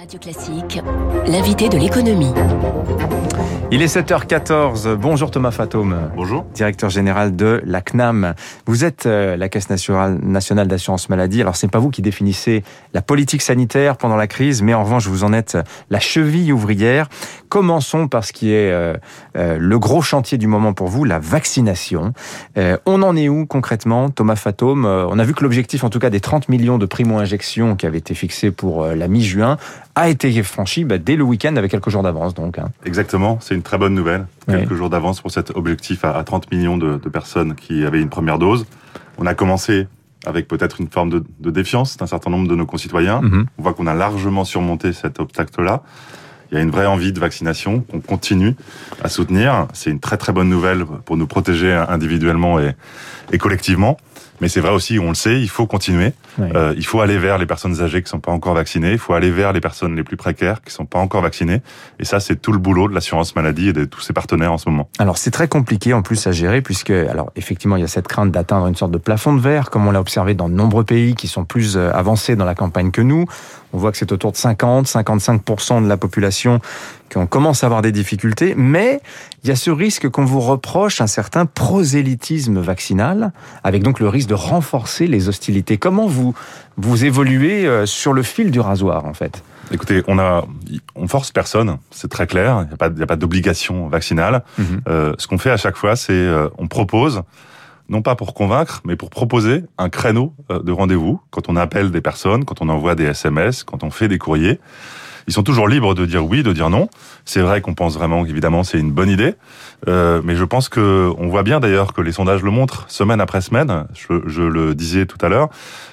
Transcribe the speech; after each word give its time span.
Radio 0.00 0.18
Classique, 0.18 0.80
l'invité 1.26 1.68
de 1.68 1.76
l'économie. 1.76 2.32
Il 3.72 3.82
est 3.82 3.96
7h14. 3.96 4.96
Bonjour 4.96 5.30
Thomas 5.30 5.52
Fatome. 5.52 6.10
Bonjour. 6.16 6.44
Directeur 6.54 6.90
général 6.90 7.36
de 7.36 7.62
la 7.64 7.80
CNAM. 7.82 8.34
Vous 8.66 8.84
êtes 8.84 9.06
euh, 9.06 9.36
la 9.36 9.48
Caisse 9.48 9.70
nationale 9.70 10.66
d'assurance 10.66 11.08
maladie. 11.08 11.40
Alors, 11.40 11.54
c'est 11.54 11.68
pas 11.68 11.78
vous 11.78 11.90
qui 11.90 12.02
définissez 12.02 12.64
la 12.94 13.00
politique 13.00 13.42
sanitaire 13.42 13.96
pendant 13.96 14.16
la 14.16 14.26
crise, 14.26 14.60
mais 14.62 14.74
en 14.74 14.82
revanche, 14.82 15.06
vous 15.06 15.22
en 15.22 15.32
êtes 15.32 15.56
la 15.88 16.00
cheville 16.00 16.52
ouvrière. 16.52 17.08
Commençons 17.48 18.08
par 18.08 18.24
ce 18.24 18.32
qui 18.32 18.52
est 18.52 18.72
euh, 18.72 18.96
euh, 19.36 19.56
le 19.60 19.78
gros 19.78 20.02
chantier 20.02 20.36
du 20.36 20.48
moment 20.48 20.72
pour 20.72 20.88
vous, 20.88 21.04
la 21.04 21.20
vaccination. 21.20 22.12
on 22.56 23.02
en 23.02 23.14
est 23.14 23.28
où 23.28 23.46
concrètement, 23.46 24.10
Thomas 24.10 24.36
Fatome 24.36 24.84
On 24.84 25.18
a 25.18 25.24
vu 25.24 25.32
que 25.32 25.44
l'objectif, 25.44 25.84
en 25.84 25.90
tout 25.90 26.00
cas, 26.00 26.10
des 26.10 26.20
30 26.20 26.48
millions 26.48 26.78
de 26.78 26.86
primo-injections 26.86 27.76
qui 27.76 27.86
avait 27.86 27.98
été 27.98 28.14
fixé 28.14 28.50
pour 28.50 28.84
la 28.84 29.06
mi-juin, 29.06 29.58
a 29.94 30.08
été 30.08 30.42
franchi 30.42 30.84
bah, 30.84 30.98
dès 30.98 31.16
le 31.16 31.24
week-end 31.24 31.56
avec 31.56 31.70
quelques 31.70 31.90
jours 31.90 32.02
d'avance. 32.02 32.34
Donc, 32.34 32.58
hein. 32.58 32.70
Exactement, 32.84 33.38
c'est 33.40 33.54
une 33.54 33.62
très 33.62 33.78
bonne 33.78 33.94
nouvelle. 33.94 34.26
Quelques 34.46 34.74
jours 34.74 34.90
d'avance 34.90 35.20
pour 35.20 35.30
cet 35.30 35.50
objectif 35.56 36.04
à, 36.04 36.22
30 36.22 36.50
millions 36.50 36.76
de, 36.76 36.96
personnes 37.08 37.54
qui 37.54 37.84
avaient 37.84 38.00
une 38.00 38.08
première 38.08 38.38
dose. 38.38 38.66
On 39.18 39.26
a 39.26 39.34
commencé 39.34 39.86
avec 40.26 40.48
peut-être 40.48 40.80
une 40.80 40.88
forme 40.88 41.10
de, 41.10 41.50
défiance 41.50 41.96
d'un 41.96 42.06
certain 42.06 42.30
nombre 42.30 42.48
de 42.48 42.54
nos 42.54 42.66
concitoyens. 42.66 43.20
Mhm. 43.22 43.46
On 43.58 43.62
voit 43.62 43.74
qu'on 43.74 43.86
a 43.86 43.94
largement 43.94 44.44
surmonté 44.44 44.92
cet 44.92 45.18
obstacle-là. 45.18 45.82
Il 46.50 46.56
y 46.56 46.58
a 46.58 46.62
une 46.62 46.70
vraie 46.70 46.86
envie 46.86 47.12
de 47.12 47.20
vaccination 47.20 47.80
qu'on 47.80 48.00
continue 48.00 48.56
à 49.04 49.08
soutenir. 49.08 49.68
C'est 49.72 49.90
une 49.90 50.00
très 50.00 50.16
très 50.16 50.32
bonne 50.32 50.48
nouvelle 50.48 50.84
pour 51.04 51.16
nous 51.16 51.28
protéger 51.28 51.72
individuellement 51.72 52.58
et, 52.58 52.74
et 53.32 53.38
collectivement. 53.38 53.98
Mais 54.40 54.48
c'est 54.48 54.60
vrai 54.60 54.70
aussi, 54.72 54.98
on 54.98 55.08
le 55.08 55.14
sait, 55.14 55.40
il 55.40 55.48
faut 55.48 55.66
continuer. 55.66 56.12
Euh, 56.40 56.74
il 56.76 56.86
faut 56.86 57.00
aller 57.00 57.18
vers 57.18 57.38
les 57.38 57.46
personnes 57.46 57.82
âgées 57.82 58.02
qui 58.02 58.08
sont 58.08 58.20
pas 58.20 58.32
encore 58.32 58.54
vaccinées. 58.54 58.92
Il 58.92 58.98
faut 58.98 59.12
aller 59.12 59.30
vers 59.30 59.52
les 59.52 59.60
personnes 59.60 59.94
les 59.94 60.02
plus 60.02 60.16
précaires 60.16 60.62
qui 60.62 60.72
sont 60.72 60.86
pas 60.86 60.98
encore 60.98 61.22
vaccinées. 61.22 61.60
Et 61.98 62.04
ça, 62.04 62.20
c'est 62.20 62.36
tout 62.36 62.52
le 62.52 62.58
boulot 62.58 62.88
de 62.88 62.94
l'assurance 62.94 63.36
maladie 63.36 63.68
et 63.68 63.72
de 63.72 63.84
tous 63.84 64.00
ses 64.00 64.12
partenaires 64.12 64.52
en 64.52 64.58
ce 64.58 64.68
moment. 64.68 64.88
Alors, 64.98 65.18
c'est 65.18 65.30
très 65.30 65.48
compliqué 65.48 65.92
en 65.92 66.02
plus 66.02 66.26
à 66.26 66.32
gérer 66.32 66.62
puisque, 66.62 66.90
alors, 66.90 67.30
effectivement, 67.36 67.76
il 67.76 67.82
y 67.82 67.84
a 67.84 67.88
cette 67.88 68.08
crainte 68.08 68.30
d'atteindre 68.30 68.66
une 68.66 68.76
sorte 68.76 68.92
de 68.92 68.98
plafond 68.98 69.34
de 69.34 69.40
verre, 69.40 69.70
comme 69.70 69.86
on 69.86 69.90
l'a 69.90 70.00
observé 70.00 70.34
dans 70.34 70.48
de 70.48 70.54
nombreux 70.54 70.84
pays 70.84 71.14
qui 71.14 71.28
sont 71.28 71.44
plus 71.44 71.76
euh, 71.76 71.90
avancés 71.92 72.36
dans 72.36 72.44
la 72.44 72.54
campagne 72.54 72.90
que 72.90 73.02
nous. 73.02 73.26
On 73.72 73.78
voit 73.78 73.92
que 73.92 73.98
c'est 73.98 74.10
autour 74.12 74.32
de 74.32 74.36
50, 74.36 74.86
55% 74.86 75.84
de 75.84 75.88
la 75.88 75.96
population 75.96 76.60
qu'on 77.12 77.26
commence 77.26 77.64
à 77.64 77.66
avoir 77.66 77.82
des 77.82 77.92
difficultés, 77.92 78.54
mais 78.56 79.00
il 79.42 79.48
y 79.48 79.52
a 79.52 79.56
ce 79.56 79.70
risque 79.70 80.08
qu'on 80.08 80.24
vous 80.24 80.40
reproche 80.40 81.00
un 81.00 81.06
certain 81.06 81.46
prosélytisme 81.46 82.60
vaccinal, 82.60 83.32
avec 83.64 83.82
donc 83.82 84.00
le 84.00 84.08
risque 84.08 84.28
de 84.28 84.34
renforcer 84.34 85.06
les 85.06 85.28
hostilités. 85.28 85.78
Comment 85.78 86.06
vous, 86.06 86.34
vous 86.76 87.04
évoluez 87.04 87.66
euh, 87.66 87.86
sur 87.86 88.12
le 88.12 88.22
fil 88.22 88.50
du 88.50 88.60
rasoir, 88.60 89.06
en 89.06 89.14
fait? 89.14 89.42
Écoutez, 89.72 90.02
on 90.08 90.18
a, 90.18 90.44
on 90.96 91.06
force 91.06 91.30
personne, 91.30 91.78
c'est 91.90 92.10
très 92.10 92.26
clair. 92.26 92.62
Il 92.62 92.68
n'y 92.68 92.74
a 92.74 92.76
pas, 92.76 92.90
pas 92.90 93.16
d'obligation 93.16 93.88
vaccinale. 93.88 94.42
Mhm. 94.58 94.80
Euh, 94.88 95.14
ce 95.18 95.28
qu'on 95.28 95.38
fait 95.38 95.50
à 95.50 95.56
chaque 95.56 95.76
fois, 95.76 95.94
c'est 95.94 96.12
euh, 96.12 96.48
on 96.58 96.66
propose, 96.66 97.22
non 97.88 98.02
pas 98.02 98.16
pour 98.16 98.34
convaincre, 98.34 98.80
mais 98.84 98.96
pour 98.96 99.10
proposer 99.10 99.64
un 99.78 99.88
créneau 99.88 100.34
euh, 100.50 100.60
de 100.60 100.72
rendez-vous. 100.72 101.20
Quand 101.30 101.48
on 101.48 101.56
appelle 101.56 101.92
des 101.92 102.00
personnes, 102.00 102.44
quand 102.44 102.60
on 102.60 102.68
envoie 102.68 102.96
des 102.96 103.04
SMS, 103.04 103.62
quand 103.62 103.84
on 103.84 103.90
fait 103.90 104.08
des 104.08 104.18
courriers, 104.18 104.58
ils 105.30 105.32
sont 105.32 105.44
toujours 105.44 105.68
libres 105.68 105.94
de 105.94 106.06
dire 106.06 106.26
oui, 106.26 106.42
de 106.42 106.52
dire 106.52 106.70
non. 106.70 106.88
C'est 107.24 107.40
vrai 107.40 107.60
qu'on 107.60 107.74
pense 107.74 107.94
vraiment 107.94 108.24
qu'évidemment 108.24 108.64
c'est 108.64 108.80
une 108.80 108.90
bonne 108.90 109.08
idée, 109.08 109.36
euh, 109.86 110.20
mais 110.24 110.34
je 110.34 110.42
pense 110.42 110.68
que 110.68 111.08
on 111.18 111.28
voit 111.28 111.44
bien 111.44 111.60
d'ailleurs 111.60 111.92
que 111.92 112.00
les 112.00 112.10
sondages 112.10 112.42
le 112.42 112.50
montrent 112.50 112.84
semaine 112.90 113.20
après 113.20 113.40
semaine. 113.40 113.86
Je, 113.94 114.22
je 114.26 114.42
le 114.42 114.74
disais 114.74 115.06
tout 115.06 115.24
à 115.24 115.28
l'heure, 115.28 115.48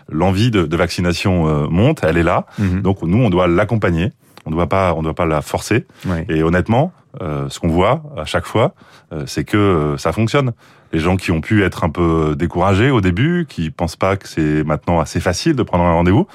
l'envie 0.09 0.49
de, 0.49 0.63
de, 0.63 0.75
vaccination 0.75 1.47
euh, 1.47 1.67
monte, 1.67 1.99
elle 2.01 2.17
est 2.17 2.23
là. 2.23 2.47
Mhm. 2.57 2.81
Donc 2.81 3.03
nous, 3.03 3.19
on 3.19 3.29
doit 3.29 3.47
l'accompagner. 3.47 4.11
On 4.47 4.49
ne 4.49 4.55
doit 4.55 4.67
pas, 4.67 4.95
on 4.95 5.03
doit 5.03 5.13
pas 5.13 5.25
la 5.25 5.41
forcer. 5.41 5.85
Et 6.29 6.41
honnêtement, 6.41 6.93
euh, 7.21 7.49
ce 7.49 7.59
qu'on 7.59 7.67
voit 7.67 8.03
à 8.15 8.25
chaque 8.25 8.45
fois, 8.45 8.73
euh, 9.11 9.23
c'est 9.25 9.43
que 9.43 9.57
euh, 9.57 9.97
ça 9.97 10.11
fonctionne. 10.11 10.51
Les 10.93 10.99
gens 10.99 11.17
qui 11.17 11.31
ont 11.31 11.41
pu 11.41 11.63
être 11.63 11.83
un 11.83 11.89
peu 11.89 12.35
découragés 12.37 12.89
au 12.89 13.01
début, 13.01 13.45
qui 13.47 13.69
pensent 13.71 13.95
pas 13.95 14.15
que 14.15 14.27
c'est 14.27 14.63
maintenant 14.63 14.99
assez 14.99 15.19
facile 15.19 15.55
de 15.55 15.63
prendre 15.63 15.83
un 15.83 15.93
rendez-vous, 15.93 16.27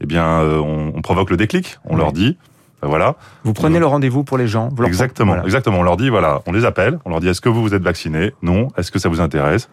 eh 0.00 0.06
bien, 0.06 0.40
on, 0.40 0.92
on, 0.94 1.00
provoque 1.00 1.30
le 1.30 1.36
déclic. 1.36 1.78
On 1.84 1.96
leur 1.96 2.12
dit, 2.12 2.36
ben 2.84 2.88
voilà. 2.88 3.16
Vous 3.44 3.54
prenez 3.54 3.78
le 3.78 3.86
rendez-vous 3.86 4.24
pour 4.24 4.36
les 4.36 4.46
gens. 4.46 4.68
exactement, 4.84 5.42
exactement. 5.42 5.78
On 5.78 5.82
leur 5.82 5.96
dit, 5.96 6.10
voilà, 6.10 6.42
on 6.46 6.52
les 6.52 6.66
appelle, 6.66 6.98
on 7.06 7.10
leur 7.10 7.20
dit, 7.20 7.28
est-ce 7.28 7.40
que 7.40 7.48
vous 7.48 7.62
vous 7.62 7.74
êtes 7.74 7.82
vacciné 7.82 8.34
Non. 8.42 8.68
Est-ce 8.76 8.92
que 8.92 8.98
ça 8.98 9.08
vous 9.08 9.22
intéresse? 9.22 9.70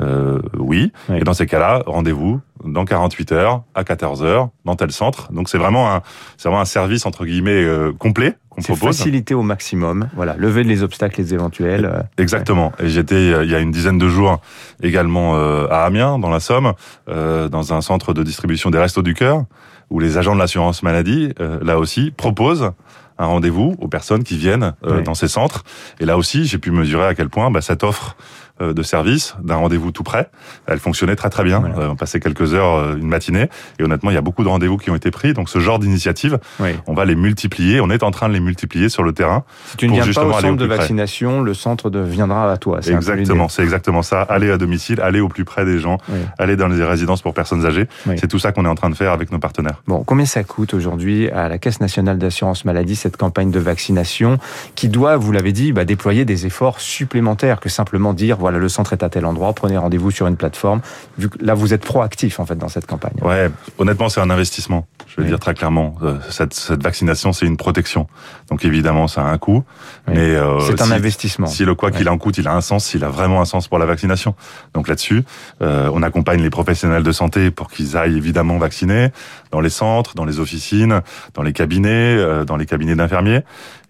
Euh, 0.00 0.40
oui. 0.58 0.92
Et 1.12 1.20
dans 1.20 1.34
ces 1.34 1.46
cas-là, 1.46 1.82
rendez-vous 1.86 2.40
dans 2.64 2.84
48 2.84 3.32
heures 3.32 3.62
à 3.74 3.84
14 3.84 4.22
heures 4.22 4.48
dans 4.64 4.74
tel 4.74 4.90
centre. 4.90 5.32
Donc 5.32 5.48
c'est 5.48 5.58
vraiment 5.58 5.92
un, 5.92 6.02
c'est 6.36 6.48
vraiment 6.48 6.62
un 6.62 6.66
service 6.66 7.06
entre 7.06 7.24
guillemets 7.24 7.62
euh, 7.64 7.92
complet 7.92 8.36
qu'on 8.48 8.62
propose. 8.62 8.96
Faciliter 8.96 9.34
au 9.34 9.42
maximum. 9.42 10.08
Voilà, 10.14 10.34
lever 10.36 10.64
les 10.64 10.82
obstacles 10.82 11.20
les 11.20 11.34
éventuels. 11.34 11.84
Euh, 11.84 12.02
Exactement. 12.18 12.72
Et 12.80 12.88
j'étais 12.88 13.14
euh, 13.14 13.44
il 13.44 13.50
y 13.50 13.54
a 13.54 13.60
une 13.60 13.70
dizaine 13.70 13.98
de 13.98 14.08
jours 14.08 14.40
également 14.82 15.34
à 15.34 15.84
Amiens, 15.84 16.18
dans 16.18 16.30
la 16.30 16.40
Somme, 16.40 16.72
dans 17.06 17.72
un 17.72 17.80
centre 17.80 18.12
de 18.12 18.22
distribution 18.22 18.70
des 18.70 18.78
Restos 18.78 19.02
du 19.02 19.14
Cœur, 19.14 19.44
où 19.90 20.00
les 20.00 20.18
agents 20.18 20.34
de 20.34 20.40
l'assurance 20.40 20.82
maladie, 20.82 21.32
là 21.62 21.78
aussi, 21.78 22.10
proposent 22.10 22.72
un 23.18 23.26
rendez-vous 23.26 23.76
aux 23.80 23.88
personnes 23.88 24.24
qui 24.24 24.36
viennent 24.36 24.74
dans 25.04 25.14
ces 25.14 25.28
centres. 25.28 25.64
Et 26.00 26.04
là 26.04 26.16
aussi, 26.16 26.44
j'ai 26.44 26.58
pu 26.58 26.70
mesurer 26.70 27.06
à 27.06 27.14
quel 27.14 27.28
point 27.28 27.50
bah, 27.50 27.60
cette 27.60 27.84
offre 27.84 28.16
euh, 28.16 28.43
de 28.60 28.82
service, 28.82 29.34
d'un 29.42 29.56
rendez-vous 29.56 29.90
tout 29.90 30.04
près. 30.04 30.30
Elle 30.66 30.78
fonctionnait 30.78 31.16
très 31.16 31.30
très 31.30 31.42
bien. 31.44 31.62
Euh, 31.76 31.88
on 31.88 31.96
passait 31.96 32.20
quelques 32.20 32.54
heures, 32.54 32.74
euh, 32.74 32.96
une 32.96 33.08
matinée, 33.08 33.48
et 33.78 33.82
honnêtement, 33.82 34.10
il 34.10 34.14
y 34.14 34.16
a 34.16 34.20
beaucoup 34.20 34.44
de 34.44 34.48
rendez-vous 34.48 34.76
qui 34.76 34.90
ont 34.90 34.94
été 34.94 35.10
pris. 35.10 35.34
Donc 35.34 35.48
ce 35.48 35.58
genre 35.58 35.78
d'initiative, 35.78 36.38
on 36.86 36.94
va 36.94 37.04
les 37.04 37.16
multiplier. 37.16 37.80
On 37.80 37.90
est 37.90 38.02
en 38.02 38.10
train 38.10 38.28
de 38.28 38.34
les 38.34 38.40
multiplier 38.40 38.88
sur 38.88 39.02
le 39.02 39.12
terrain. 39.12 39.44
Si 39.66 39.76
tu 39.76 39.88
ne 39.88 39.94
viens 39.94 40.12
pas 40.12 40.24
au 40.24 40.32
centre 40.32 40.56
de 40.56 40.66
vaccination, 40.66 41.40
le 41.42 41.54
centre 41.54 41.90
de 41.90 42.00
viendra 42.00 42.52
à 42.52 42.56
toi. 42.56 42.80
Exactement, 42.86 43.48
c'est 43.48 43.62
exactement 43.62 44.02
ça. 44.02 44.22
Aller 44.22 44.50
à 44.50 44.58
domicile, 44.58 45.00
aller 45.00 45.20
au 45.20 45.28
plus 45.28 45.44
près 45.44 45.64
des 45.64 45.78
gens, 45.78 45.98
aller 46.38 46.56
dans 46.56 46.68
les 46.68 46.84
résidences 46.84 47.22
pour 47.22 47.34
personnes 47.34 47.66
âgées. 47.66 47.86
C'est 48.16 48.28
tout 48.28 48.38
ça 48.38 48.52
qu'on 48.52 48.64
est 48.64 48.68
en 48.68 48.74
train 48.74 48.90
de 48.90 48.94
faire 48.94 49.12
avec 49.12 49.32
nos 49.32 49.38
partenaires. 49.38 49.82
Bon, 49.86 50.04
combien 50.04 50.26
ça 50.26 50.44
coûte 50.44 50.74
aujourd'hui 50.74 51.28
à 51.30 51.48
la 51.48 51.58
Caisse 51.58 51.80
nationale 51.80 52.18
d'assurance 52.18 52.64
maladie 52.64 52.96
cette 52.96 53.16
campagne 53.16 53.50
de 53.50 53.58
vaccination 53.58 54.38
qui 54.74 54.88
doit, 54.88 55.16
vous 55.16 55.32
l'avez 55.32 55.52
dit, 55.52 55.72
bah, 55.72 55.84
déployer 55.84 56.24
des 56.24 56.46
efforts 56.46 56.80
supplémentaires 56.80 57.60
que 57.60 57.68
simplement 57.68 58.12
dire 58.12 58.38
voilà, 58.44 58.58
le 58.58 58.68
centre 58.68 58.92
est 58.92 59.02
à 59.02 59.08
tel 59.08 59.24
endroit, 59.24 59.54
prenez 59.54 59.78
rendez-vous 59.78 60.10
sur 60.10 60.26
une 60.26 60.36
plateforme. 60.36 60.82
Vu 61.16 61.30
que 61.30 61.42
là, 61.42 61.54
vous 61.54 61.72
êtes 61.72 61.82
proactif 61.82 62.40
en 62.40 62.44
fait 62.44 62.56
dans 62.56 62.68
cette 62.68 62.84
campagne. 62.84 63.14
Ouais, 63.22 63.50
honnêtement, 63.78 64.10
c'est 64.10 64.20
un 64.20 64.28
investissement. 64.28 64.86
Je 65.06 65.22
veux 65.22 65.26
dire 65.26 65.38
très 65.38 65.54
clairement, 65.54 65.94
euh, 66.02 66.18
cette, 66.28 66.52
cette 66.52 66.82
vaccination, 66.82 67.32
c'est 67.32 67.46
une 67.46 67.56
protection. 67.56 68.06
Donc 68.50 68.66
évidemment, 68.66 69.08
ça 69.08 69.22
a 69.22 69.30
un 69.30 69.38
coût, 69.38 69.64
mais 70.06 70.34
euh, 70.34 70.60
c'est 70.60 70.82
un 70.82 70.90
investissement. 70.90 71.46
Si 71.46 71.64
le 71.64 71.74
quoi 71.74 71.90
qu'il 71.90 72.06
en 72.10 72.18
coûte, 72.18 72.36
il 72.36 72.46
a 72.46 72.54
un 72.54 72.60
sens, 72.60 72.92
il 72.92 73.02
a 73.02 73.08
vraiment 73.08 73.40
un 73.40 73.46
sens 73.46 73.66
pour 73.66 73.78
la 73.78 73.86
vaccination. 73.86 74.34
Donc 74.74 74.88
là-dessus, 74.88 75.22
euh, 75.62 75.88
on 75.94 76.02
accompagne 76.02 76.42
les 76.42 76.50
professionnels 76.50 77.02
de 77.02 77.12
santé 77.12 77.50
pour 77.50 77.70
qu'ils 77.70 77.96
aillent 77.96 78.18
évidemment 78.18 78.58
vacciner 78.58 79.08
dans 79.52 79.60
les 79.60 79.70
centres, 79.70 80.14
dans 80.16 80.26
les 80.26 80.40
officines, 80.40 81.00
dans 81.32 81.42
les 81.42 81.54
cabinets, 81.54 82.16
euh, 82.18 82.44
dans 82.44 82.56
les 82.56 82.66
cabinets 82.66 82.96
d'infirmiers, 82.96 83.42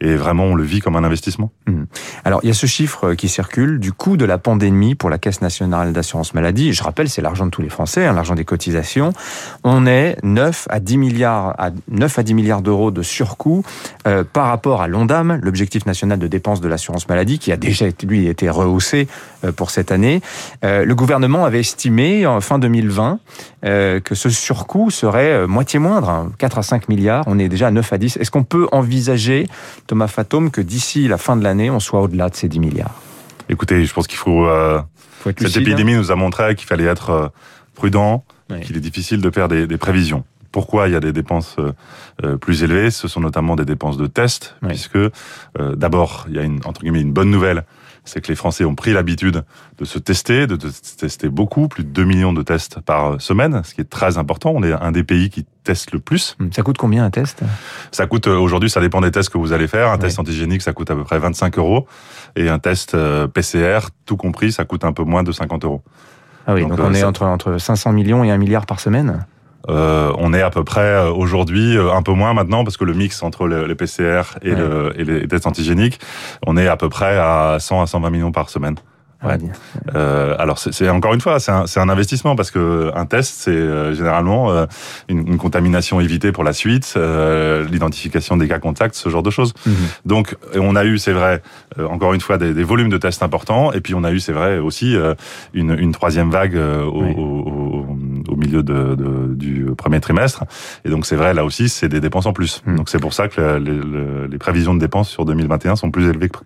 et 0.05 0.17
vraiment 0.17 0.45
on 0.45 0.55
le 0.55 0.63
vit 0.63 0.81
comme 0.81 0.97
un 0.97 1.05
investissement. 1.05 1.51
Mmh. 1.67 1.85
Alors 2.25 2.41
il 2.43 2.49
y 2.49 2.51
a 2.51 2.55
ce 2.55 2.67
chiffre 2.67 3.15
qui 3.15 3.29
circule 3.29 3.79
du 3.79 3.93
coût 3.93 4.17
de 4.17 4.25
la 4.25 4.39
pandémie 4.39 4.95
pour 4.95 5.09
la 5.09 5.19
Caisse 5.19 5.41
nationale 5.41 5.93
d'assurance 5.93 6.35
maladie. 6.35 6.73
Je 6.73 6.83
rappelle, 6.83 7.09
c'est 7.09 7.23
l'argent 7.23 7.47
de 7.47 7.51
tous 7.51 7.63
les 7.63 7.71
Français, 7.71 8.05
hein, 8.05 8.13
l'argent 8.13 8.35
des 8.35 8.45
cotisations. 8.45 9.13
On 9.65 9.87
est 9.87 10.17
9 10.23 10.67
à 10.71 10.81
10 10.81 10.99
milliards 10.99 11.55
à 11.59 11.71
9 11.89 12.19
à 12.19 12.23
10 12.23 12.35
milliards 12.35 12.63
d'euros 12.63 12.91
de 12.91 13.03
surcoût 13.03 13.65
euh, 14.07 14.25
par 14.31 14.49
rapport 14.49 14.83
à 14.83 14.89
l'ONDAM, 14.89 15.39
l'objectif 15.43 15.87
national 15.87 16.19
de 16.19 16.27
dépenses 16.27 16.61
de 16.61 16.69
l'assurance 16.69 17.09
maladie, 17.09 17.39
qui 17.39 17.51
a 17.51 17.57
déjà 17.57 17.87
lui 18.05 18.27
été 18.27 18.51
rehaussé 18.51 19.09
euh, 19.45 19.53
pour 19.53 19.71
cette 19.71 19.93
année. 19.93 20.21
Euh, 20.65 20.85
le 20.85 20.95
gouvernement 20.95 21.45
avait 21.45 21.61
estimé 21.61 22.27
en 22.27 22.41
fin 22.41 22.59
2020 22.59 23.19
euh, 23.65 24.01
que 24.01 24.15
ce 24.15 24.29
surcoût 24.29 24.91
serait 24.91 25.47
moitié 25.47 25.79
moindre, 25.79 26.31
4 26.39 26.57
hein, 26.57 26.61
à 26.61 26.63
5 26.63 26.89
milliards. 26.89 27.25
On 27.27 27.39
est 27.39 27.49
déjà 27.49 27.69
à 27.69 27.71
9 27.71 27.93
à 27.93 27.99
10. 27.99 28.17
Est-ce 28.17 28.31
qu'on 28.31 28.45
peut 28.45 28.67
envisager, 28.73 29.47
Thomas 29.95 30.09
Fatome, 30.09 30.51
que 30.51 30.61
d'ici 30.61 31.07
la 31.07 31.19
fin 31.19 31.37
de 31.37 31.45
l'année, 31.45 31.71
on 31.71 31.79
soit 31.79 32.01
au-delà 32.01 32.29
de 32.29 32.35
ces 32.35 32.49
10 32.49 32.59
milliards. 32.59 33.01
Écoutez, 33.49 33.85
je 33.85 33.95
pense 33.95 34.09
qu'il 34.09 34.19
faut. 34.19 34.45
Euh, 34.45 34.83
cette 35.25 35.57
épidémie 35.57 35.95
nous 35.95 36.11
a 36.11 36.17
montré 36.17 36.57
qu'il 36.57 36.67
fallait 36.67 36.83
être 36.83 37.31
prudent, 37.77 38.25
qu'il 38.63 38.77
est 38.77 38.81
difficile 38.81 39.21
de 39.21 39.31
faire 39.31 39.47
des, 39.47 39.69
des 39.69 39.77
prévisions. 39.77 40.25
Pourquoi 40.51 40.89
il 40.89 40.95
y 40.95 40.97
a 40.97 41.01
des 41.01 41.13
dépenses 41.13 41.55
euh, 42.25 42.37
plus 42.39 42.65
élevées? 42.65 42.91
Ce 42.91 43.07
sont 43.07 43.21
notamment 43.21 43.55
des 43.55 43.65
dépenses 43.65 43.97
de 43.97 44.09
tests, 44.09 44.57
puisque 44.67 44.97
euh, 44.97 45.11
d'abord, 45.77 46.27
il 46.29 46.35
y 46.35 46.41
a 46.41 46.43
une, 46.43 46.59
entre 46.65 46.81
guillemets 46.81 47.01
une 47.01 47.13
bonne 47.13 47.31
nouvelle, 47.31 47.65
c'est 48.05 48.21
que 48.21 48.29
les 48.29 48.37
Français 48.37 48.65
ont 48.65 48.75
pris 48.75 48.93
l'habitude 48.93 49.45
de 49.79 49.85
se 49.85 49.99
tester, 49.99 50.47
de, 50.47 50.57
tester 50.57 51.29
beaucoup, 51.29 51.69
plus 51.69 51.85
de 51.85 51.89
2 51.89 52.05
millions 52.05 52.33
de 52.33 52.43
tests 52.43 52.81
par 52.81 53.21
semaine, 53.21 53.63
ce 53.65 53.75
qui 53.75 53.81
est 53.81 53.91
très 53.91 54.19
important. 54.19 54.53
On 54.55 54.63
est 54.63 54.73
un 54.73 54.93
des 54.93 55.05
pays 55.05 55.31
qui 55.31 55.47
teste 55.65 55.93
le 55.93 55.99
plus. 55.99 56.37
Ça 56.53 56.63
coûte 56.63 56.77
combien 56.79 57.05
un 57.05 57.11
test? 57.11 57.43
Ça 57.91 58.07
coûte, 58.07 58.27
euh, 58.27 58.37
aujourd'hui, 58.37 58.69
ça 58.69 58.81
dépend 58.81 59.01
des 59.01 59.11
tests 59.11 59.31
que 59.31 59.39
vous 59.39 59.53
allez 59.53 59.69
faire. 59.69 59.91
Un 59.91 59.99
test 59.99 60.19
antigénique, 60.19 60.63
ça 60.63 60.73
coûte 60.73 60.91
à 60.91 60.95
peu 60.95 61.05
près 61.05 61.19
25 61.19 61.59
euros. 61.59 61.87
Et 62.37 62.49
un 62.49 62.59
test 62.59 62.97
PCR, 63.33 63.79
tout 64.07 64.17
compris, 64.17 64.53
ça 64.53 64.65
coûte 64.65 64.85
un 64.85 64.93
peu 64.93 65.05
moins 65.05 65.23
de 65.23 65.33
50 65.33 65.65
euros. 65.65 65.83
Ah 66.47 66.55
oui, 66.55 66.67
donc, 66.67 66.79
on 66.79 66.93
est 66.93 67.05
entre, 67.05 67.23
entre 67.23 67.59
500 67.59 67.93
millions 67.93 68.23
et 68.23 68.31
1 68.31 68.37
milliard 68.37 68.67
par 68.67 68.81
semaine 68.81 69.25
Euh, 69.69 70.13
on 70.19 70.33
est 70.35 70.43
à 70.43 70.51
peu 70.51 70.65
près 70.65 71.07
aujourd'hui 71.09 71.77
un 71.79 72.03
peu 72.03 72.13
moins 72.13 72.35
maintenant 72.35 72.65
parce 72.65 72.77
que 72.77 72.85
le 72.85 72.95
mix 72.95 73.23
entre 73.23 73.47
les 73.47 73.75
PCR 73.75 74.23
et, 74.43 74.51
le, 74.51 74.93
et 74.97 75.05
les 75.05 75.29
tests 75.29 75.47
antigéniques, 75.47 76.01
on 76.47 76.57
est 76.57 76.69
à 76.69 76.77
peu 76.77 76.89
près 76.89 77.19
à 77.19 77.57
100 77.59 77.83
à 77.83 77.87
120 77.87 78.11
millions 78.11 78.33
par 78.33 78.51
semaine. 78.51 78.77
Ouais. 79.25 79.39
Euh, 79.95 80.35
alors 80.39 80.59
c'est 80.59 80.89
encore 80.89 81.15
une 81.15 81.21
fois, 81.21 81.41
c'est 81.41 81.51
un, 81.51 81.65
un, 81.77 81.89
investissement 81.89 82.37
parce 82.37 82.51
que 82.51 82.91
un 82.95 83.07
test, 83.07 83.35
c'est 83.39 83.51
euh, 83.51 83.95
généralement 83.95 84.51
euh, 84.51 84.67
une, 85.09 85.27
une, 85.27 85.39
contamination 85.39 86.01
évitée 86.01 86.31
pour 86.31 86.45
la 86.45 86.53
suite, 86.53 86.95
euh, 86.97 87.67
l'identification 87.71 88.37
des 88.37 88.49
cas 88.49 88.59
contacts, 88.59 88.95
ce 88.95 89.09
genre 89.09 89.23
de 89.23 89.31
choses. 89.31 89.55
Mhm. 89.67 89.75
Donc 90.05 90.37
on 90.55 90.77
a 90.77 90.85
eu, 90.85 90.99
c'est 90.99 91.13
vrai, 91.13 91.43
encore 91.79 92.13
une 92.13 92.21
fois, 92.21 92.37
des, 92.39 92.53
des, 92.53 92.65
volumes 92.65 92.91
de 92.91 92.99
tests 92.99 93.23
importants, 93.23 93.73
et 93.73 93.81
puis 93.81 93.95
on 93.95 94.05
a 94.05 94.13
eu, 94.13 94.21
c'est 94.21 94.33
vrai, 94.33 94.59
aussi 94.59 94.95
une, 95.55 95.77
une, 95.79 95.93
troisième 95.93 96.31
vague 96.31 96.57
au, 96.57 97.03
au, 97.03 97.74
au, 97.74 97.74
milieu 98.37 98.63
de, 98.63 98.95
de, 98.95 99.35
du 99.35 99.67
premier 99.77 100.01
trimestre. 100.01 100.45
Et 100.85 100.91
donc 100.91 101.07
c'est 101.07 101.17
vrai, 101.17 101.35
là 101.35 101.45
aussi, 101.45 101.69
c'est 101.69 101.89
des 101.89 102.01
dépenses 102.01 102.27
en 102.27 102.33
plus. 102.33 102.63
Mhm. 102.67 102.77
Donc 102.77 102.89
c'est 102.89 103.01
pour 103.01 103.15
ça 103.15 103.29
que 103.29 103.59
les, 103.59 104.29
les 104.29 104.39
prévisions 104.39 104.75
de 104.75 104.81
dépenses 104.81 105.09
sur 105.09 105.25
2021 105.25 105.77
sont 105.77 105.91
plus 105.91 106.09
élevées 106.09 106.29
que 106.29 106.39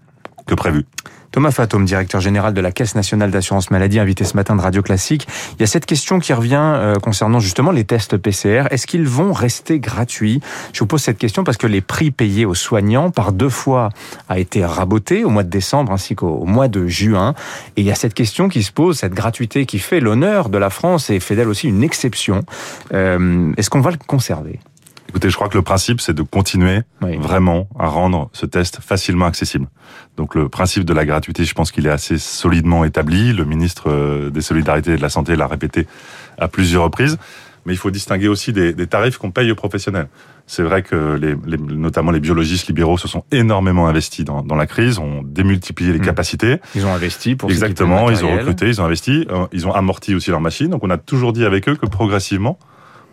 Thomas 1.30 1.50
Fatome, 1.50 1.84
directeur 1.84 2.20
général 2.20 2.54
de 2.54 2.60
la 2.60 2.72
Caisse 2.72 2.94
nationale 2.94 3.30
d'assurance 3.30 3.70
maladie, 3.70 3.98
invité 3.98 4.24
ce 4.24 4.34
matin 4.34 4.56
de 4.56 4.62
Radio 4.62 4.80
Classique. 4.80 5.28
Il 5.54 5.60
y 5.60 5.62
a 5.62 5.66
cette 5.66 5.84
question 5.84 6.20
qui 6.20 6.32
revient 6.32 6.56
euh, 6.58 6.94
concernant 6.94 7.38
justement 7.38 7.70
les 7.70 7.84
tests 7.84 8.16
PCR. 8.16 8.64
Est-ce 8.70 8.86
qu'ils 8.86 9.06
vont 9.06 9.32
rester 9.32 9.78
gratuits? 9.78 10.40
Je 10.72 10.80
vous 10.80 10.86
pose 10.86 11.02
cette 11.02 11.18
question 11.18 11.44
parce 11.44 11.58
que 11.58 11.66
les 11.66 11.82
prix 11.82 12.10
payés 12.10 12.46
aux 12.46 12.54
soignants 12.54 13.10
par 13.10 13.32
deux 13.32 13.50
fois 13.50 13.90
a 14.28 14.38
été 14.38 14.64
raboté 14.64 15.24
au 15.24 15.28
mois 15.28 15.42
de 15.42 15.50
décembre 15.50 15.92
ainsi 15.92 16.14
qu'au 16.14 16.46
mois 16.46 16.68
de 16.68 16.86
juin. 16.86 17.34
Et 17.76 17.82
il 17.82 17.86
y 17.86 17.90
a 17.90 17.94
cette 17.94 18.14
question 18.14 18.48
qui 18.48 18.62
se 18.62 18.72
pose, 18.72 18.98
cette 18.98 19.14
gratuité 19.14 19.66
qui 19.66 19.78
fait 19.78 20.00
l'honneur 20.00 20.48
de 20.48 20.56
la 20.56 20.70
France 20.70 21.10
et 21.10 21.20
fait 21.20 21.36
d'elle 21.36 21.48
aussi 21.48 21.68
une 21.68 21.82
exception. 21.82 22.42
Euh, 22.94 23.52
est-ce 23.58 23.68
qu'on 23.68 23.80
va 23.80 23.90
le 23.90 23.98
conserver? 23.98 24.60
Écoutez, 25.08 25.30
je 25.30 25.36
crois 25.36 25.48
que 25.48 25.56
le 25.56 25.62
principe, 25.62 26.00
c'est 26.00 26.12
de 26.12 26.22
continuer 26.22 26.80
vraiment 27.00 27.68
à 27.78 27.88
rendre 27.88 28.28
ce 28.34 28.44
test 28.44 28.80
facilement 28.80 29.24
accessible. 29.24 29.66
Donc 30.16 30.34
le 30.34 30.48
principe 30.48 30.84
de 30.84 30.92
la 30.92 31.06
gratuité, 31.06 31.44
je 31.44 31.54
pense 31.54 31.72
qu'il 31.72 31.86
est 31.86 31.90
assez 31.90 32.18
solidement 32.18 32.84
établi. 32.84 33.32
Le 33.32 33.44
ministre 33.44 33.90
euh, 33.90 34.30
des 34.30 34.42
Solidarités 34.42 34.92
et 34.92 34.96
de 34.96 35.02
la 35.02 35.08
Santé 35.08 35.34
l'a 35.34 35.46
répété 35.46 35.86
à 36.36 36.48
plusieurs 36.48 36.82
reprises. 36.84 37.16
Mais 37.64 37.72
il 37.74 37.76
faut 37.76 37.90
distinguer 37.90 38.28
aussi 38.28 38.52
des, 38.52 38.72
des 38.72 38.86
tarifs 38.86 39.18
qu'on 39.18 39.30
paye 39.30 39.50
aux 39.50 39.54
professionnels. 39.54 40.08
C'est 40.46 40.62
vrai 40.62 40.82
que 40.82 41.14
les, 41.14 41.34
les, 41.46 41.58
notamment 41.58 42.10
les 42.10 42.20
biologistes 42.20 42.66
libéraux 42.66 42.96
se 42.96 43.08
sont 43.08 43.24
énormément 43.30 43.88
investis 43.88 44.24
dans, 44.24 44.42
dans 44.42 44.56
la 44.56 44.66
crise, 44.66 44.98
ont 44.98 45.22
démultiplié 45.22 45.92
les 45.92 45.98
mmh. 45.98 46.04
capacités. 46.04 46.56
Ils 46.74 46.86
ont 46.86 46.92
investi 46.92 47.34
pour 47.34 47.50
exactement, 47.50 48.10
ils 48.10 48.24
ont 48.24 48.32
recruté, 48.32 48.68
ils 48.68 48.80
ont 48.80 48.84
investi, 48.84 49.26
euh, 49.30 49.46
ils 49.52 49.66
ont 49.66 49.72
amorti 49.72 50.14
aussi 50.14 50.30
leurs 50.30 50.40
machines. 50.40 50.68
Donc 50.68 50.82
on 50.82 50.90
a 50.90 50.96
toujours 50.98 51.32
dit 51.32 51.44
avec 51.44 51.68
eux 51.68 51.76
que 51.76 51.86
progressivement 51.86 52.58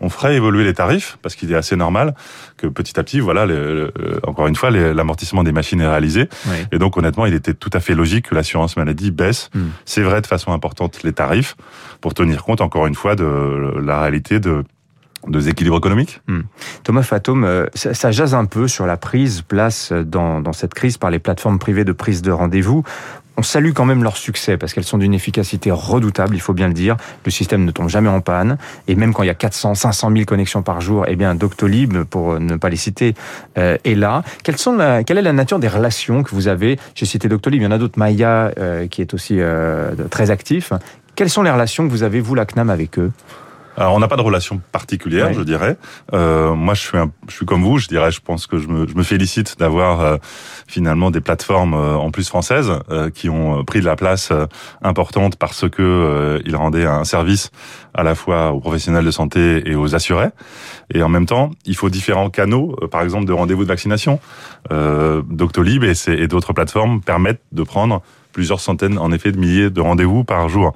on 0.00 0.08
ferait 0.08 0.36
évoluer 0.36 0.64
les 0.64 0.74
tarifs 0.74 1.18
parce 1.22 1.34
qu'il 1.34 1.50
est 1.52 1.56
assez 1.56 1.76
normal 1.76 2.14
que 2.56 2.66
petit 2.66 2.98
à 2.98 3.02
petit, 3.02 3.20
voilà, 3.20 3.46
le, 3.46 3.92
encore 4.26 4.46
une 4.46 4.56
fois, 4.56 4.70
l'amortissement 4.70 5.42
des 5.42 5.52
machines 5.52 5.80
est 5.80 5.88
réalisé. 5.88 6.28
Et 6.72 6.78
donc, 6.78 6.96
honnêtement, 6.96 7.26
il 7.26 7.34
était 7.34 7.54
tout 7.54 7.70
à 7.72 7.80
fait 7.80 7.94
logique 7.94 8.28
que 8.28 8.34
l'assurance 8.34 8.76
maladie 8.76 9.10
baisse. 9.10 9.50
Hmm. 9.54 9.68
C'est 9.84 10.02
vrai 10.02 10.20
de 10.20 10.26
façon 10.26 10.52
importante 10.52 11.02
les 11.02 11.12
tarifs 11.12 11.56
pour 12.00 12.14
tenir 12.14 12.44
compte, 12.44 12.60
encore 12.60 12.86
une 12.86 12.94
fois, 12.94 13.16
de 13.16 13.74
la 13.82 14.00
réalité 14.00 14.40
de 14.40 14.64
de 15.26 15.40
déséquilibre 15.40 15.76
économique. 15.76 16.20
Hmm. 16.28 16.42
Thomas 16.84 17.02
Fatome, 17.02 17.44
euh, 17.44 17.66
ça, 17.74 17.94
ça, 17.94 18.12
jase 18.12 18.34
un 18.34 18.44
peu 18.44 18.68
sur 18.68 18.86
la 18.86 18.96
prise 18.96 19.42
place 19.42 19.92
dans, 19.92 20.40
dans 20.40 20.52
cette 20.52 20.72
crise 20.72 20.98
par 20.98 21.10
les 21.10 21.18
plateformes 21.18 21.58
privées 21.58 21.84
de 21.84 21.90
prise 21.90 22.22
de 22.22 22.30
rendez-vous 22.30 22.84
on 23.36 23.42
salue 23.42 23.72
quand 23.72 23.84
même 23.84 24.02
leur 24.02 24.16
succès 24.16 24.56
parce 24.56 24.72
qu'elles 24.72 24.84
sont 24.84 24.98
d'une 24.98 25.14
efficacité 25.14 25.70
redoutable, 25.70 26.34
il 26.34 26.40
faut 26.40 26.54
bien 26.54 26.68
le 26.68 26.74
dire. 26.74 26.96
Le 27.24 27.30
système 27.30 27.64
ne 27.64 27.70
tombe 27.70 27.88
jamais 27.88 28.08
en 28.08 28.20
panne 28.20 28.56
et 28.88 28.94
même 28.94 29.12
quand 29.12 29.22
il 29.22 29.26
y 29.26 29.30
a 29.30 29.34
400, 29.34 29.74
500 29.74 30.10
000 30.12 30.24
connexions 30.24 30.62
par 30.62 30.80
jour, 30.80 31.04
eh 31.08 31.16
bien 31.16 31.34
Doctolib, 31.34 32.04
pour 32.04 32.40
ne 32.40 32.56
pas 32.56 32.68
les 32.68 32.76
citer, 32.76 33.14
euh, 33.58 33.76
est 33.84 33.94
là. 33.94 34.22
Quelles 34.42 34.58
sont 34.58 34.76
la, 34.76 35.04
quelle 35.04 35.18
est 35.18 35.22
la 35.22 35.32
nature 35.32 35.58
des 35.58 35.68
relations 35.68 36.22
que 36.22 36.34
vous 36.34 36.48
avez? 36.48 36.78
J'ai 36.94 37.06
cité 37.06 37.28
Doctolib, 37.28 37.60
il 37.60 37.64
y 37.64 37.66
en 37.66 37.72
a 37.72 37.78
d'autres, 37.78 37.98
Maya 37.98 38.52
euh, 38.58 38.86
qui 38.86 39.00
est 39.00 39.14
aussi 39.14 39.36
euh, 39.40 39.94
très 40.10 40.30
actif. 40.30 40.72
Quelles 41.14 41.30
sont 41.30 41.42
les 41.42 41.50
relations 41.50 41.86
que 41.86 41.90
vous 41.90 42.02
avez 42.02 42.20
vous, 42.20 42.34
la 42.34 42.44
CNAM, 42.44 42.70
avec 42.70 42.98
eux? 42.98 43.10
Alors, 43.76 43.94
on 43.94 43.98
n'a 43.98 44.08
pas 44.08 44.16
de 44.16 44.22
relation 44.22 44.60
particulière, 44.72 45.32
je 45.34 45.42
dirais. 45.42 45.76
Euh, 46.14 46.54
moi, 46.54 46.72
je 46.72 46.80
suis, 46.80 46.96
un, 46.96 47.10
je 47.28 47.34
suis 47.34 47.44
comme 47.44 47.62
vous. 47.62 47.78
Je 47.78 47.88
dirais, 47.88 48.10
je 48.10 48.20
pense 48.20 48.46
que 48.46 48.58
je 48.58 48.68
me, 48.68 48.88
je 48.88 48.94
me 48.94 49.02
félicite 49.02 49.58
d'avoir 49.58 50.00
euh, 50.00 50.16
finalement 50.66 51.10
des 51.10 51.20
plateformes 51.20 51.74
euh, 51.74 51.94
en 51.94 52.10
plus 52.10 52.26
françaises 52.28 52.72
euh, 52.90 53.10
qui 53.10 53.28
ont 53.28 53.64
pris 53.64 53.80
de 53.80 53.84
la 53.84 53.96
place 53.96 54.32
importante 54.82 55.36
parce 55.36 55.68
que 55.68 56.40
ils 56.46 56.56
rendaient 56.56 56.86
un 56.86 57.04
service 57.04 57.50
à 57.92 58.02
la 58.02 58.14
fois 58.14 58.52
aux 58.52 58.60
professionnels 58.60 59.04
de 59.04 59.10
santé 59.10 59.68
et 59.68 59.74
aux 59.74 59.94
assurés. 59.94 60.30
Et 60.94 61.02
en 61.02 61.08
même 61.08 61.26
temps, 61.26 61.50
il 61.66 61.76
faut 61.76 61.90
différents 61.90 62.30
canaux, 62.30 62.76
par 62.90 63.02
exemple 63.02 63.26
de 63.26 63.32
rendez-vous 63.32 63.64
de 63.64 63.68
vaccination. 63.68 64.20
Doctolib 64.70 65.84
et, 65.84 65.92
et 66.08 66.28
d'autres 66.28 66.52
plateformes 66.52 67.00
permettent 67.00 67.42
de 67.52 67.62
prendre 67.62 68.02
plusieurs 68.32 68.60
centaines, 68.60 68.98
en 68.98 69.12
effet, 69.12 69.32
de 69.32 69.38
milliers 69.38 69.70
de 69.70 69.80
rendez-vous 69.80 70.24
par 70.24 70.48
jour. 70.48 70.74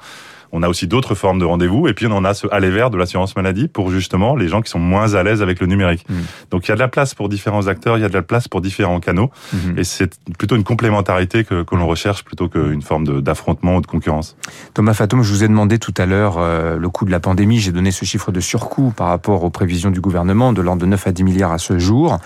On 0.53 0.63
a 0.63 0.69
aussi 0.69 0.87
d'autres 0.87 1.15
formes 1.15 1.39
de 1.39 1.45
rendez-vous 1.45 1.89
et 1.89 1.95
puis 1.95 2.07
on 2.07 2.13
en 2.13 2.25
a 2.25 2.35
ce 2.35 2.47
aller 2.51 2.71
vert 2.71 2.91
de 2.91 2.97
l'assurance 2.97 3.37
maladie 3.37 3.69
pour 3.69 3.91
justement 3.91 4.37
les 4.37 4.49
gens 4.49 4.63
qui 4.63 4.71
sont 4.71 4.79
moins 4.79 5.15
à 5.15 5.23
l'aise 5.23 5.43
avec 5.43 5.61
le 5.61 5.67
numérique. 5.67 6.05
Mmh. 6.09 6.15
Donc 6.51 6.67
il 6.67 6.71
y 6.71 6.73
a 6.73 6.75
de 6.75 6.81
la 6.81 6.89
place 6.89 7.15
pour 7.15 7.29
différents 7.29 7.67
acteurs, 7.67 7.99
il 7.99 8.01
y 8.01 8.05
a 8.05 8.09
de 8.09 8.15
la 8.15 8.23
place 8.23 8.49
pour 8.49 8.61
différents 8.61 9.01
canaux 9.01 9.31
mmh. 9.53 9.79
et 9.79 9.85
c'est 9.85 10.19
plutôt 10.39 10.57
une 10.57 10.65
complémentarité 10.65 11.45
que, 11.45 11.63
que 11.63 11.77
l'on 11.77 11.87
recherche 11.87 12.25
plutôt 12.25 12.49
qu'une 12.49 12.83
forme 12.83 13.21
d'affrontement 13.21 13.77
ou 13.77 13.81
de 13.81 13.87
concurrence. 13.87 14.37
Thomas 14.75 14.95
Fatoum, 14.95 15.23
je 15.23 15.33
vous 15.33 15.45
ai 15.45 15.49
demandé 15.49 15.79
tout 15.79 15.95
à 15.97 16.07
l'heure 16.07 16.37
euh, 16.39 16.77
le 16.77 16.89
coût 16.89 17.05
de 17.05 17.11
la 17.11 17.21
pandémie. 17.21 17.59
J'ai 17.59 17.73
donné 17.73 17.91
ce 17.91 18.05
chiffre 18.05 18.33
de 18.33 18.41
surcoût 18.41 18.93
par 18.97 19.09
rapport 19.09 19.45
aux 19.45 19.51
prévisions 19.51 19.91
du 19.91 20.01
gouvernement 20.01 20.53
de 20.53 20.61
l'ordre 20.63 20.83
de 20.83 20.87
9 20.87 21.07
à 21.07 21.13
10 21.13 21.25
milliards 21.25 21.53
à 21.53 21.59
ce 21.59 21.79
jour. 21.79 22.19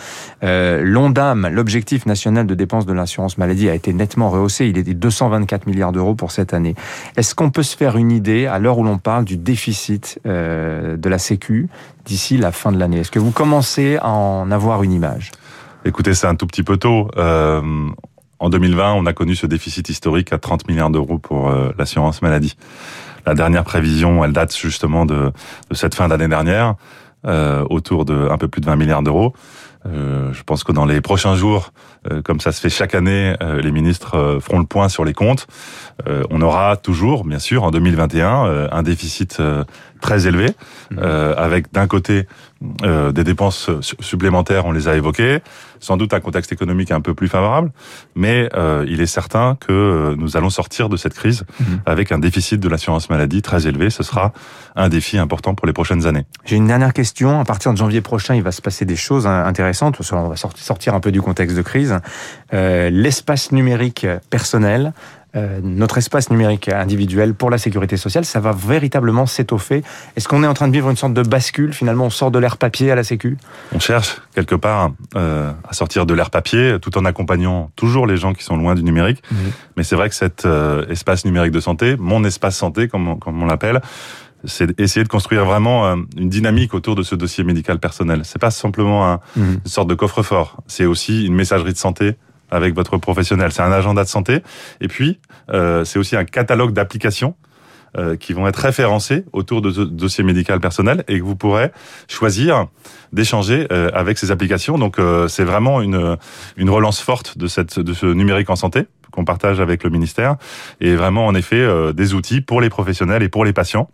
Euh, 0.42 0.82
L'ONDAM, 0.82 1.48
l'objectif 1.48 2.06
national 2.06 2.46
de 2.46 2.54
dépenses 2.54 2.86
de 2.86 2.92
l'assurance 2.92 3.38
maladie, 3.38 3.68
a 3.68 3.74
été 3.74 3.92
nettement 3.92 4.30
rehaussé. 4.30 4.66
Il 4.66 4.78
est 4.78 4.82
de 4.82 4.92
224 4.92 5.66
milliards 5.66 5.92
d'euros 5.92 6.14
pour 6.14 6.30
cette 6.30 6.54
année. 6.54 6.74
Est-ce 7.16 7.34
qu'on 7.34 7.50
peut 7.50 7.62
se 7.62 7.76
faire 7.76 7.96
une 7.96 8.12
idée, 8.14 8.46
à 8.46 8.58
l'heure 8.58 8.78
où 8.78 8.84
l'on 8.84 8.98
parle 8.98 9.24
du 9.24 9.36
déficit 9.36 10.18
euh, 10.26 10.96
de 10.96 11.08
la 11.08 11.18
Sécu 11.18 11.68
d'ici 12.04 12.36
la 12.36 12.52
fin 12.52 12.72
de 12.72 12.78
l'année 12.78 13.00
Est-ce 13.00 13.10
que 13.10 13.18
vous 13.18 13.30
commencez 13.30 13.98
à 14.00 14.08
en 14.08 14.50
avoir 14.50 14.82
une 14.82 14.92
image? 14.92 15.30
Écoutez, 15.84 16.14
c'est 16.14 16.26
un 16.26 16.34
tout 16.34 16.46
petit 16.46 16.62
peu 16.62 16.76
tôt. 16.76 17.10
Euh, 17.16 17.60
en 18.38 18.48
2020, 18.48 18.94
on 18.94 19.06
a 19.06 19.12
connu 19.12 19.34
ce 19.36 19.46
déficit 19.46 19.88
historique 19.88 20.32
à 20.32 20.38
30 20.38 20.68
milliards 20.68 20.90
d'euros 20.90 21.18
pour 21.18 21.48
euh, 21.48 21.72
l'assurance 21.78 22.22
maladie. 22.22 22.56
La 23.26 23.34
dernière 23.34 23.64
prévision, 23.64 24.24
elle 24.24 24.32
date 24.32 24.56
justement 24.56 25.06
de, 25.06 25.32
de 25.70 25.74
cette 25.74 25.94
fin 25.94 26.08
d'année 26.08 26.28
dernière, 26.28 26.74
autour 27.70 28.04
de 28.04 28.28
un 28.30 28.36
peu 28.36 28.48
plus 28.48 28.60
de 28.60 28.66
20 28.66 28.76
milliards 28.76 29.02
d'euros. 29.02 29.32
Euh, 29.86 30.32
je 30.32 30.42
pense 30.42 30.64
que 30.64 30.72
dans 30.72 30.86
les 30.86 31.00
prochains 31.00 31.36
jours, 31.36 31.72
euh, 32.10 32.22
comme 32.22 32.40
ça 32.40 32.52
se 32.52 32.60
fait 32.60 32.70
chaque 32.70 32.94
année, 32.94 33.34
euh, 33.42 33.60
les 33.60 33.70
ministres 33.70 34.38
feront 34.40 34.58
le 34.58 34.66
point 34.66 34.88
sur 34.88 35.04
les 35.04 35.14
comptes. 35.14 35.46
on 36.30 36.40
aura 36.40 36.76
toujours, 36.76 37.24
bien 37.24 37.38
sûr, 37.38 37.62
en 37.62 37.70
2021, 37.70 38.68
un 38.72 38.82
déficit 38.82 39.40
très 40.04 40.26
élevé, 40.26 40.48
mmh. 40.90 40.98
avec 41.36 41.72
d'un 41.72 41.86
côté 41.86 42.26
des 42.60 43.24
dépenses 43.24 43.70
supplémentaires, 44.00 44.64
on 44.64 44.72
les 44.72 44.88
a 44.88 44.94
évoquées, 44.96 45.40
sans 45.80 45.96
doute 45.98 46.14
un 46.14 46.20
contexte 46.20 46.50
économique 46.52 46.90
un 46.92 47.00
peu 47.00 47.12
plus 47.14 47.28
favorable, 47.28 47.72
mais 48.14 48.48
il 48.86 49.00
est 49.00 49.12
certain 49.20 49.56
que 49.60 50.14
nous 50.16 50.36
allons 50.36 50.50
sortir 50.50 50.88
de 50.88 50.96
cette 50.96 51.14
crise 51.14 51.44
mmh. 51.44 51.64
avec 51.84 52.12
un 52.12 52.18
déficit 52.18 52.60
de 52.60 52.68
l'assurance 52.68 53.10
maladie 53.10 53.42
très 53.42 53.66
élevé. 53.66 53.90
Ce 53.90 54.02
sera 54.02 54.32
un 54.76 54.88
défi 54.88 55.18
important 55.18 55.54
pour 55.54 55.66
les 55.66 55.72
prochaines 55.72 56.06
années. 56.06 56.24
J'ai 56.44 56.56
une 56.56 56.68
dernière 56.68 56.92
question. 56.92 57.40
À 57.40 57.44
partir 57.44 57.72
de 57.72 57.76
janvier 57.76 58.00
prochain, 58.00 58.34
il 58.34 58.42
va 58.42 58.52
se 58.52 58.62
passer 58.62 58.84
des 58.84 58.96
choses 58.96 59.26
intéressantes 59.26 59.94
on 60.12 60.28
va 60.28 60.36
sortir 60.36 60.94
un 60.94 61.00
peu 61.00 61.12
du 61.12 61.22
contexte 61.22 61.56
de 61.56 61.62
crise, 61.62 61.98
euh, 62.52 62.90
l'espace 62.90 63.52
numérique 63.52 64.06
personnel, 64.30 64.92
euh, 65.36 65.60
notre 65.62 65.98
espace 65.98 66.30
numérique 66.30 66.68
individuel 66.68 67.34
pour 67.34 67.50
la 67.50 67.58
sécurité 67.58 67.96
sociale, 67.96 68.24
ça 68.24 68.40
va 68.40 68.52
véritablement 68.52 69.26
s'étoffer. 69.26 69.82
Est-ce 70.16 70.28
qu'on 70.28 70.42
est 70.42 70.46
en 70.46 70.54
train 70.54 70.68
de 70.68 70.72
vivre 70.72 70.90
une 70.90 70.96
sorte 70.96 71.14
de 71.14 71.22
bascule 71.22 71.72
Finalement, 71.72 72.06
on 72.06 72.10
sort 72.10 72.30
de 72.30 72.38
l'ère 72.38 72.56
papier 72.56 72.90
à 72.90 72.94
la 72.94 73.04
Sécu? 73.04 73.36
On 73.72 73.80
cherche 73.80 74.20
quelque 74.34 74.54
part 74.54 74.90
euh, 75.16 75.52
à 75.68 75.72
sortir 75.72 76.06
de 76.06 76.14
l'ère 76.14 76.30
papier, 76.30 76.78
tout 76.80 76.96
en 76.98 77.04
accompagnant 77.04 77.70
toujours 77.76 78.06
les 78.06 78.16
gens 78.16 78.32
qui 78.32 78.44
sont 78.44 78.56
loin 78.56 78.74
du 78.74 78.82
numérique. 78.82 79.22
Mais 79.76 79.82
c'est 79.82 79.96
vrai 79.96 80.08
que 80.08 80.14
cet 80.14 80.46
espace 80.88 81.24
numérique 81.24 81.52
de 81.52 81.60
santé, 81.60 81.96
mon 81.98 82.24
espace 82.24 82.56
santé, 82.56 82.88
comme 82.88 83.18
comme 83.18 83.42
on 83.42 83.46
l'appelle, 83.46 83.80
c'est 84.46 84.78
essayer 84.78 85.04
de 85.04 85.08
construire 85.08 85.44
vraiment 85.44 85.86
euh, 85.86 85.96
une 86.16 86.28
dynamique 86.28 86.74
autour 86.74 86.94
de 86.94 87.02
ce 87.02 87.14
dossier 87.14 87.44
médical 87.44 87.78
personnel. 87.78 88.22
C'est 88.24 88.38
pas 88.38 88.50
simplement 88.50 89.10
un, 89.10 89.20
mhm. 89.36 89.60
une 89.64 89.70
sorte 89.70 89.88
de 89.88 89.94
coffre-fort. 89.94 90.62
C'est 90.66 90.86
aussi 90.86 91.26
une 91.26 91.34
messagerie 91.34 91.72
de 91.72 91.78
santé 91.78 92.16
avec 92.50 92.74
votre 92.74 92.98
professionnel. 92.98 93.52
C'est 93.52 93.62
un 93.62 93.72
agenda 93.72 94.04
de 94.04 94.08
santé. 94.08 94.42
Et 94.80 94.88
puis, 94.88 95.18
euh, 95.50 95.84
c'est 95.84 95.98
aussi 95.98 96.16
un 96.16 96.24
catalogue 96.24 96.72
d'applications 96.72 97.34
euh, 97.96 98.16
qui 98.16 98.32
vont 98.32 98.48
être 98.48 98.56
référencées 98.56 99.24
autour 99.32 99.62
de 99.62 99.70
ce 99.70 99.80
dossier 99.82 100.24
médical 100.24 100.58
personnel 100.58 101.04
et 101.06 101.20
que 101.20 101.24
vous 101.24 101.36
pourrez 101.36 101.70
choisir 102.08 102.66
d'échanger 103.12 103.68
euh, 103.70 103.88
avec 103.94 104.18
ces 104.18 104.32
applications. 104.32 104.78
Donc, 104.78 104.98
euh, 104.98 105.28
c'est 105.28 105.44
vraiment 105.44 105.80
une, 105.80 106.16
une 106.56 106.70
relance 106.70 107.00
forte 107.00 107.38
de, 107.38 107.46
cette, 107.46 107.78
de 107.78 107.94
ce 107.94 108.06
numérique 108.06 108.50
en 108.50 108.56
santé 108.56 108.88
qu'on 109.12 109.24
partage 109.24 109.60
avec 109.60 109.84
le 109.84 109.90
ministère 109.90 110.34
et 110.80 110.96
vraiment, 110.96 111.24
en 111.28 111.36
effet, 111.36 111.64
des 111.94 112.14
outils 112.14 112.40
pour 112.40 112.60
les 112.60 112.68
professionnels 112.68 113.22
et 113.22 113.28
pour 113.28 113.44
les 113.44 113.52
patients 113.52 113.88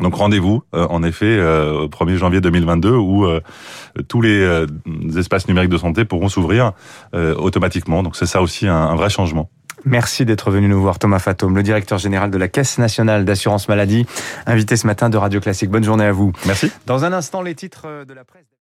Donc 0.00 0.14
rendez-vous, 0.14 0.62
en 0.72 1.02
effet, 1.02 1.40
au 1.40 1.88
1er 1.88 2.16
janvier 2.16 2.40
2022, 2.40 2.92
où 2.92 3.26
tous 4.08 4.20
les 4.20 4.66
espaces 5.16 5.48
numériques 5.48 5.70
de 5.70 5.78
santé 5.78 6.04
pourront 6.04 6.28
s'ouvrir 6.28 6.72
automatiquement. 7.12 8.02
Donc 8.02 8.16
c'est 8.16 8.26
ça 8.26 8.42
aussi 8.42 8.66
un 8.66 8.94
vrai 8.94 9.10
changement. 9.10 9.50
Merci 9.84 10.24
d'être 10.24 10.50
venu 10.50 10.66
nous 10.66 10.80
voir, 10.80 10.98
Thomas 10.98 11.20
Fatome, 11.20 11.54
le 11.54 11.62
directeur 11.62 11.98
général 11.98 12.32
de 12.32 12.38
la 12.38 12.48
Caisse 12.48 12.78
nationale 12.78 13.24
d'assurance 13.24 13.68
maladie, 13.68 14.06
invité 14.44 14.76
ce 14.76 14.88
matin 14.88 15.08
de 15.08 15.16
Radio 15.16 15.38
Classique. 15.40 15.70
Bonne 15.70 15.84
journée 15.84 16.04
à 16.04 16.12
vous. 16.12 16.32
Merci. 16.46 16.72
Dans 16.86 17.04
un 17.04 17.12
instant, 17.12 17.42
les 17.42 17.54
titres 17.54 18.04
de 18.04 18.12
la 18.12 18.24
presse. 18.24 18.48